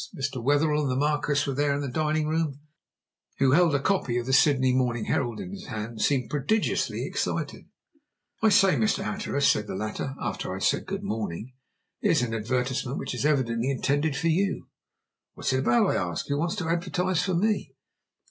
Mr. 0.17 0.41
Wetherell 0.43 0.81
and 0.81 0.89
the 0.89 0.95
Marquis 0.95 1.43
were 1.47 1.73
in 1.75 1.81
the 1.81 1.87
dining 1.87 2.27
room, 2.27 2.57
and 2.57 2.57
when 2.57 2.57
I 2.57 2.57
entered 2.57 2.67
both 2.73 3.37
he 3.37 3.37
and 3.37 3.37
the 3.37 3.37
Marquis, 3.37 3.37
who 3.37 3.51
held 3.51 3.75
a 3.75 3.79
copy 3.79 4.17
of 4.17 4.25
the 4.25 4.33
Sydney 4.33 4.73
Morning 4.73 5.05
Herald 5.05 5.39
in 5.39 5.51
his 5.51 5.67
hand, 5.67 6.01
seemed 6.01 6.31
prodigiously 6.31 7.05
excited. 7.05 7.65
"I 8.41 8.49
say, 8.49 8.69
Mr. 8.77 9.03
Hatteras," 9.03 9.47
said 9.47 9.67
the 9.67 9.75
latter 9.75 10.15
(after 10.19 10.49
I 10.49 10.55
had 10.55 10.63
said 10.63 10.87
"Good 10.87 11.03
morning"), 11.03 11.53
"here's 11.99 12.23
an 12.23 12.33
advertisement 12.33 12.97
which 12.97 13.13
is 13.13 13.27
evidently 13.27 13.69
intended 13.69 14.15
for 14.15 14.29
you!" 14.29 14.69
"What 15.35 15.45
is 15.45 15.53
it 15.53 15.59
about?" 15.59 15.91
I 15.91 15.95
asked. 15.97 16.29
"Who 16.29 16.39
wants 16.39 16.55
to 16.55 16.67
advertise 16.67 17.21
for 17.21 17.35
me?" 17.35 17.75